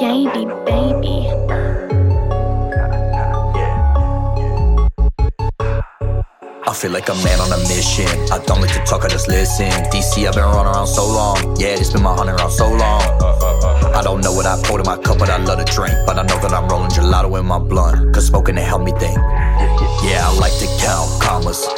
baby, 0.00 0.46
baby. 0.64 1.28
I 6.66 6.72
feel 6.72 6.90
like 6.90 7.10
a 7.10 7.14
man 7.16 7.38
on 7.40 7.52
a 7.52 7.58
mission. 7.68 8.06
I 8.32 8.42
don't 8.46 8.62
like 8.62 8.72
to 8.72 8.82
talk, 8.86 9.04
I 9.04 9.08
just 9.08 9.28
listen. 9.28 9.68
DC, 9.92 10.26
I've 10.26 10.34
been 10.34 10.44
running 10.44 10.72
around 10.72 10.86
so 10.86 11.04
long. 11.04 11.36
Yeah, 11.58 11.76
it's 11.76 11.92
been 11.92 12.02
my 12.02 12.14
hunting 12.14 12.36
around 12.36 12.50
so 12.50 12.66
long. 12.70 13.02
I 13.94 14.00
don't 14.02 14.22
know 14.22 14.32
what 14.32 14.46
I 14.46 14.58
poured 14.62 14.80
in 14.80 14.86
my 14.86 14.96
cup, 14.96 15.18
but 15.18 15.28
I 15.28 15.36
love 15.36 15.58
to 15.58 15.70
drink. 15.70 15.94
But 16.06 16.18
I 16.18 16.22
know 16.22 16.40
that 16.40 16.52
I'm 16.52 16.66
rolling 16.68 16.90
gelato 16.90 17.38
in 17.38 17.44
my 17.44 17.58
blunt. 17.58 18.14
Cause 18.14 18.26
smoking 18.26 18.56
it 18.56 18.64
help 18.64 18.82
me 18.82 18.92
think. 18.92 19.18
Yeah, 20.02 20.24
I 20.24 20.34
like 20.40 20.56
to 20.60 20.66
count 20.80 21.20
commas. 21.20 21.68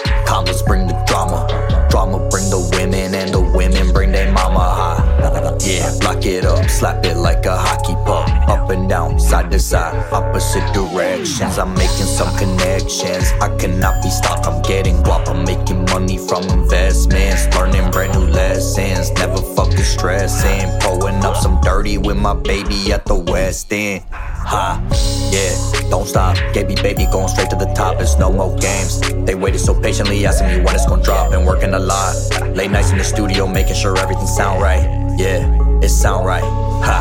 Yeah, 5.64 5.94
block 6.00 6.26
it 6.26 6.44
up, 6.44 6.68
slap 6.68 7.06
it 7.06 7.16
like 7.16 7.46
a 7.46 7.56
hockey 7.56 7.94
puck. 8.04 8.28
Up 8.48 8.68
and 8.70 8.88
down, 8.88 9.20
side 9.20 9.50
to 9.52 9.60
side, 9.60 9.94
opposite 10.12 10.66
directions. 10.74 11.56
I'm 11.56 11.72
making 11.74 12.06
some 12.06 12.36
connections. 12.36 13.30
I 13.40 13.56
cannot 13.58 14.02
be 14.02 14.10
stopped. 14.10 14.46
I'm 14.46 14.60
getting 14.62 14.96
guap. 15.04 15.28
I'm 15.28 15.44
making 15.44 15.84
money 15.84 16.18
from 16.18 16.42
investments. 16.48 17.46
Learning 17.54 17.88
brand 17.92 18.12
new 18.18 18.26
lessons. 18.26 19.12
Never 19.12 19.36
fucking 19.54 19.78
stressing. 19.78 20.68
Pulling 20.80 21.24
up 21.24 21.36
some 21.36 21.60
dirty 21.60 21.96
with 21.96 22.16
my 22.16 22.34
baby 22.34 22.92
at 22.92 23.06
the 23.06 23.14
West 23.14 23.72
End. 23.72 24.02
Ha, 24.10 24.82
yeah, 25.30 25.90
don't 25.90 26.08
stop. 26.08 26.36
Gabey 26.52 26.74
baby 26.82 27.06
going 27.12 27.28
straight 27.28 27.50
to 27.50 27.56
the 27.56 27.72
top. 27.74 28.00
It's 28.00 28.18
no 28.18 28.32
more 28.32 28.56
games. 28.58 29.00
They 29.24 29.36
waited 29.36 29.60
so 29.60 29.80
patiently, 29.80 30.26
asking 30.26 30.48
me 30.48 30.64
when 30.64 30.74
it's 30.74 30.86
gonna 30.86 31.04
drop. 31.04 31.30
Been 31.30 31.46
working 31.46 31.72
a 31.74 31.78
lot. 31.78 32.16
Late 32.56 32.72
nights 32.72 32.90
in 32.90 32.98
the 32.98 33.04
studio, 33.04 33.46
making 33.46 33.76
sure 33.76 33.96
everything 33.96 34.26
sound 34.26 34.60
right. 34.60 35.01
Yeah, 35.22 35.46
it 35.80 35.88
sound 35.88 36.26
right. 36.26 36.42
Ha, 36.42 36.98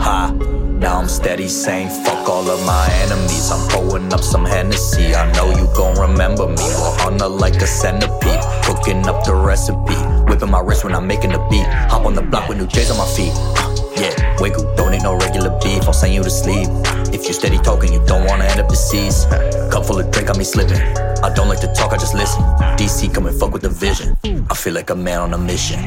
ha. 0.00 0.32
Now 0.80 0.98
I'm 0.98 1.08
steady 1.08 1.46
saying 1.46 1.88
fuck 2.02 2.28
all 2.28 2.50
of 2.50 2.66
my 2.66 2.88
enemies. 3.04 3.48
I'm 3.52 3.68
pulling 3.68 4.12
up 4.12 4.22
some 4.22 4.44
Hennessy. 4.44 5.14
I 5.14 5.30
know 5.34 5.50
you 5.50 5.68
gon' 5.76 5.96
remember 5.96 6.48
me. 6.48 6.56
We're 6.56 7.06
on 7.06 7.20
her 7.20 7.28
like 7.28 7.62
a 7.62 7.66
centipede. 7.68 8.42
Cooking 8.64 9.06
up 9.06 9.24
the 9.24 9.36
recipe. 9.36 9.94
Whipping 10.26 10.50
my 10.50 10.58
wrist 10.58 10.82
when 10.82 10.96
I'm 10.96 11.06
making 11.06 11.30
the 11.30 11.38
beat. 11.48 11.64
Hop 11.92 12.06
on 12.06 12.14
the 12.14 12.22
block 12.22 12.48
with 12.48 12.58
new 12.58 12.66
J's 12.66 12.90
on 12.90 12.98
my 12.98 13.06
feet. 13.06 13.30
Uh, 13.54 13.70
yeah, 13.96 14.40
wiggle, 14.40 14.74
don't 14.74 14.90
need 14.90 15.04
no 15.04 15.14
regular 15.16 15.56
beef. 15.62 15.84
I'll 15.84 15.92
send 15.92 16.12
you 16.12 16.24
to 16.24 16.30
sleep. 16.30 16.66
If 17.14 17.28
you 17.28 17.34
steady 17.34 17.58
talking, 17.58 17.92
you 17.92 18.04
don't 18.04 18.26
wanna 18.26 18.46
end 18.46 18.58
up 18.58 18.68
deceased. 18.68 19.30
Cup 19.70 19.86
full 19.86 20.00
of 20.00 20.10
drink, 20.10 20.26
got 20.26 20.38
me 20.38 20.42
slipping. 20.42 20.82
I 21.22 21.32
don't 21.36 21.48
like 21.48 21.60
to 21.60 21.72
talk, 21.72 21.92
I 21.92 21.98
just 21.98 22.16
listen. 22.16 22.42
DC 22.74 23.14
come 23.14 23.26
and 23.26 23.38
fuck 23.38 23.52
with 23.52 23.62
the 23.62 23.70
vision. 23.70 24.16
I 24.50 24.54
feel 24.56 24.74
like 24.74 24.90
a 24.90 24.96
man 24.96 25.20
on 25.20 25.34
a 25.34 25.38
mission. 25.38 25.78